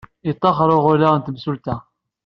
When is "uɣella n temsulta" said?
0.77-1.75